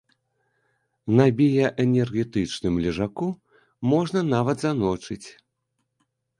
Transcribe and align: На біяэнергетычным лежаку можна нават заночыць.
На 1.19 1.27
біяэнергетычным 1.41 2.75
лежаку 2.87 3.29
можна 3.95 4.19
нават 4.33 4.57
заночыць. 4.67 5.23